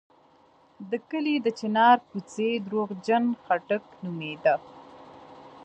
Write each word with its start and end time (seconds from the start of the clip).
د 0.89 0.91
کلي 1.09 1.35
د 1.41 1.47
چنار 1.59 1.97
کوڅې 2.09 2.49
درواغجن 2.65 3.23
خاټک 3.43 3.83
نومېده. 4.03 4.55